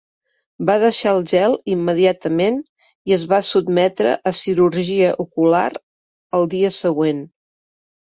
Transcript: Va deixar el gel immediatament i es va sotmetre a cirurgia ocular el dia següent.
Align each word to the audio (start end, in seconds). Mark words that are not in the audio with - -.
Va 0.69 0.77
deixar 0.83 1.11
el 1.15 1.19
gel 1.33 1.53
immediatament 1.73 2.57
i 3.11 3.15
es 3.19 3.27
va 3.35 3.41
sotmetre 3.51 4.17
a 4.33 4.37
cirurgia 4.41 5.15
ocular 5.29 5.71
el 6.41 6.53
dia 6.59 6.77
següent. 6.83 7.27